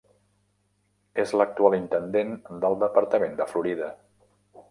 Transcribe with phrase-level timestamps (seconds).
[1.23, 2.33] És l'actual intendent
[2.65, 3.91] del departament de Florida.